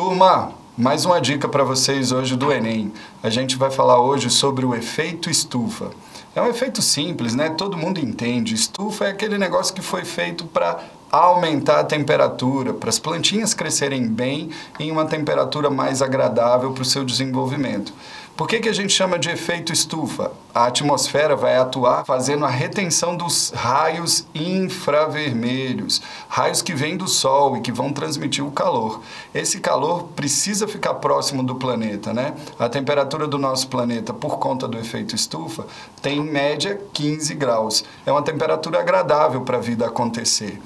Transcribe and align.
Turma, 0.00 0.52
mais 0.78 1.04
uma 1.04 1.20
dica 1.20 1.46
para 1.46 1.62
vocês 1.62 2.10
hoje 2.10 2.34
do 2.34 2.50
Enem. 2.50 2.90
A 3.22 3.28
gente 3.28 3.58
vai 3.58 3.70
falar 3.70 4.00
hoje 4.00 4.30
sobre 4.30 4.64
o 4.64 4.74
efeito 4.74 5.28
estufa. 5.28 5.90
É 6.34 6.40
um 6.40 6.46
efeito 6.46 6.80
simples, 6.80 7.34
né? 7.34 7.50
Todo 7.50 7.76
mundo 7.76 8.00
entende. 8.00 8.54
Estufa 8.54 9.04
é 9.04 9.10
aquele 9.10 9.36
negócio 9.36 9.74
que 9.74 9.82
foi 9.82 10.06
feito 10.06 10.46
para 10.46 10.82
aumentar 11.12 11.80
a 11.80 11.84
temperatura, 11.84 12.72
para 12.72 12.88
as 12.88 12.98
plantinhas 12.98 13.52
crescerem 13.52 14.08
bem 14.08 14.48
em 14.78 14.90
uma 14.90 15.04
temperatura 15.04 15.68
mais 15.68 16.00
agradável 16.00 16.72
para 16.72 16.80
o 16.80 16.86
seu 16.86 17.04
desenvolvimento. 17.04 17.92
Por 18.40 18.48
que, 18.48 18.58
que 18.58 18.70
a 18.70 18.72
gente 18.72 18.94
chama 18.94 19.18
de 19.18 19.28
efeito 19.28 19.70
estufa? 19.70 20.32
A 20.54 20.64
atmosfera 20.64 21.36
vai 21.36 21.58
atuar 21.58 22.06
fazendo 22.06 22.46
a 22.46 22.48
retenção 22.48 23.14
dos 23.14 23.50
raios 23.50 24.26
infravermelhos, 24.34 26.00
raios 26.26 26.62
que 26.62 26.72
vêm 26.72 26.96
do 26.96 27.06
Sol 27.06 27.58
e 27.58 27.60
que 27.60 27.70
vão 27.70 27.92
transmitir 27.92 28.42
o 28.42 28.50
calor. 28.50 29.02
Esse 29.34 29.60
calor 29.60 30.04
precisa 30.16 30.66
ficar 30.66 30.94
próximo 30.94 31.42
do 31.42 31.56
planeta, 31.56 32.14
né? 32.14 32.32
A 32.58 32.66
temperatura 32.66 33.28
do 33.28 33.36
nosso 33.36 33.68
planeta, 33.68 34.14
por 34.14 34.38
conta 34.38 34.66
do 34.66 34.78
efeito 34.78 35.14
estufa, 35.14 35.66
tem 36.00 36.20
em 36.20 36.24
média 36.24 36.80
15 36.94 37.34
graus. 37.34 37.84
É 38.06 38.10
uma 38.10 38.22
temperatura 38.22 38.80
agradável 38.80 39.42
para 39.42 39.58
a 39.58 39.60
vida 39.60 39.84
acontecer. 39.84 40.58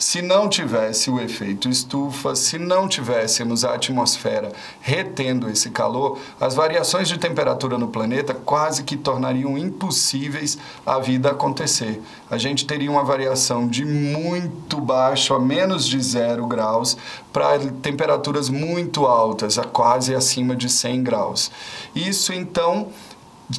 Se 0.00 0.22
não 0.22 0.48
tivesse 0.48 1.10
o 1.10 1.20
efeito 1.20 1.68
estufa, 1.68 2.36
se 2.36 2.56
não 2.56 2.86
tivéssemos 2.86 3.64
a 3.64 3.74
atmosfera 3.74 4.52
retendo 4.80 5.50
esse 5.50 5.70
calor, 5.70 6.20
as 6.40 6.54
variações 6.54 7.08
de 7.08 7.18
temperatura 7.18 7.76
no 7.76 7.88
planeta 7.88 8.32
quase 8.32 8.84
que 8.84 8.96
tornariam 8.96 9.58
impossíveis 9.58 10.56
a 10.86 11.00
vida 11.00 11.32
acontecer. 11.32 12.00
A 12.30 12.38
gente 12.38 12.64
teria 12.64 12.88
uma 12.88 13.02
variação 13.02 13.66
de 13.66 13.84
muito 13.84 14.80
baixo 14.80 15.34
a 15.34 15.40
menos 15.40 15.84
de 15.84 16.00
zero 16.00 16.46
graus 16.46 16.96
para 17.32 17.58
temperaturas 17.82 18.48
muito 18.48 19.04
altas, 19.04 19.58
a 19.58 19.64
quase 19.64 20.14
acima 20.14 20.54
de 20.54 20.68
100 20.68 21.02
graus. 21.02 21.50
Isso 21.92 22.32
então 22.32 22.90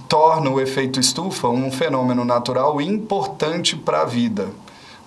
torna 0.07 0.49
o 0.49 0.61
efeito 0.61 1.01
estufa 1.01 1.49
um 1.49 1.69
fenômeno 1.69 2.23
natural 2.23 2.79
importante 2.79 3.75
para 3.75 4.03
a 4.03 4.05
vida. 4.05 4.47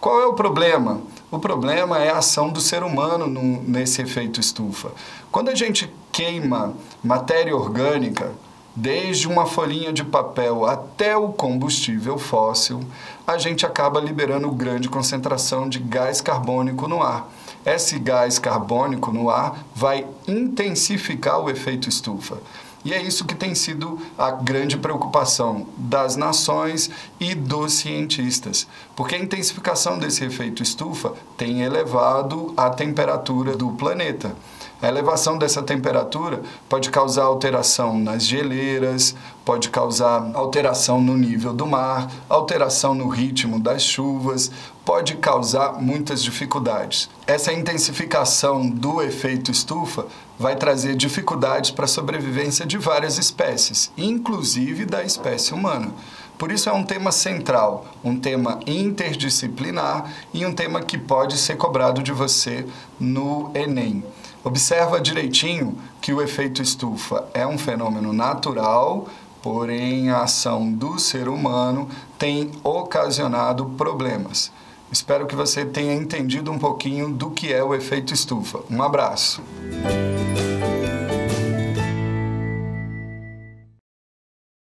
Qual 0.03 0.20
é 0.20 0.27
o 0.27 0.33
problema? 0.33 1.00
O 1.31 1.39
problema 1.39 1.97
é 1.97 2.11
a 2.11 2.19
ação 2.19 2.48
do 2.48 2.61
ser 2.61 2.83
humano 2.83 3.28
no, 3.28 3.62
nesse 3.62 4.03
efeito 4.03 4.41
estufa. 4.41 4.91
Quando 5.31 5.48
a 5.48 5.55
gente 5.55 5.89
queima 6.11 6.75
matéria 7.05 7.55
orgânica, 7.55 8.33
desde 8.75 9.28
uma 9.28 9.47
folhinha 9.47 9.92
de 9.92 10.03
papel 10.03 10.67
até 10.67 11.17
o 11.17 11.28
combustível 11.28 12.19
fóssil, 12.19 12.80
a 13.25 13.39
gente 13.39 13.64
acaba 13.64 14.00
liberando 14.00 14.50
grande 14.50 14.89
concentração 14.89 15.69
de 15.69 15.78
gás 15.78 16.20
carbônico 16.20 16.89
no 16.89 17.00
ar. 17.00 17.30
Esse 17.64 17.97
gás 17.97 18.41
carbônico 18.41 19.12
no 19.12 19.30
ar 19.30 19.64
vai 19.73 20.05
intensificar 20.27 21.39
o 21.39 21.48
efeito 21.48 21.89
estufa. 21.89 22.39
E 22.84 22.92
é 22.92 23.00
isso 23.00 23.25
que 23.25 23.34
tem 23.34 23.55
sido 23.55 23.98
a 24.19 24.30
grande 24.33 24.77
preocupação 24.77 25.66
das 25.77 26.16
nações 26.16 26.91
e 27.20 27.34
dos 27.34 27.74
cientistas, 27.74 28.66
porque 28.97 29.14
a 29.14 29.19
intensificação 29.19 29.98
desse 29.98 30.24
efeito 30.24 30.62
estufa 30.62 31.12
tem 31.36 31.62
elevado 31.62 32.52
a 32.56 32.70
temperatura 32.70 33.56
do 33.56 33.70
planeta. 33.72 34.34
A 34.80 34.89
elevação 34.89 35.39
dessa 35.39 35.62
temperatura 35.62 36.42
pode 36.69 36.91
causar 36.91 37.22
alteração 37.22 37.97
nas 37.97 38.24
geleiras, 38.24 39.14
pode 39.44 39.68
causar 39.70 40.30
alteração 40.34 41.00
no 41.00 41.16
nível 41.16 41.52
do 41.52 41.66
mar, 41.66 42.10
alteração 42.28 42.94
no 42.94 43.08
ritmo 43.08 43.58
das 43.58 43.82
chuvas, 43.82 44.50
pode 44.84 45.16
causar 45.16 45.80
muitas 45.80 46.22
dificuldades. 46.22 47.08
Essa 47.27 47.52
intensificação 47.52 48.68
do 48.68 49.02
efeito 49.02 49.50
estufa 49.50 50.06
vai 50.39 50.56
trazer 50.56 50.96
dificuldades 50.96 51.70
para 51.70 51.84
a 51.84 51.89
sobrevivência 51.89 52.67
de 52.67 52.78
várias 52.78 53.18
espécies, 53.18 53.92
inclusive 53.96 54.84
da 54.84 55.02
espécie 55.05 55.55
humana. 55.55 55.92
Por 56.38 56.50
isso 56.50 56.68
é 56.68 56.72
um 56.72 56.83
tema 56.83 57.12
central, 57.12 57.86
um 58.02 58.18
tema 58.18 58.58
interdisciplinar 58.67 60.12
e 60.34 60.44
um 60.44 60.52
tema 60.52 60.83
que 60.83 60.98
pode 60.98 61.38
ser 61.38 61.56
cobrado 61.56 62.02
de 62.02 62.11
você 62.11 62.67
no 62.98 63.50
Enem. 63.55 64.02
Observa 64.44 65.00
direitinho 65.00 65.78
que 66.00 66.12
o 66.12 66.20
efeito 66.20 66.61
estufa 66.61 67.28
é 67.33 67.46
um 67.46 67.56
fenômeno 67.56 68.12
natural, 68.12 69.06
porém 69.42 70.08
a 70.11 70.23
ação 70.23 70.73
do 70.73 70.98
ser 70.98 71.29
humano 71.29 71.89
tem 72.19 72.51
ocasionado 72.63 73.67
problemas. 73.77 74.53
Espero 74.91 75.27
que 75.27 75.35
você 75.35 75.64
tenha 75.64 75.95
entendido 75.95 76.53
um 76.53 76.58
pouquinho 76.58 77.11
do 77.11 77.30
que 77.30 77.53
é 77.53 77.64
o 77.64 77.75
efeito 77.75 78.14
estufa. 78.14 78.61
Um 78.70 78.83
abraço. 78.83 79.42